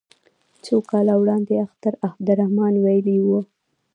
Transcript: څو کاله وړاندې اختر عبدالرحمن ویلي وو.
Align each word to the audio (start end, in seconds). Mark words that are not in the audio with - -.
څو 0.65 0.75
کاله 0.89 1.13
وړاندې 1.21 1.53
اختر 1.65 1.93
عبدالرحمن 2.07 2.73
ویلي 2.83 3.17
وو. 3.25 3.39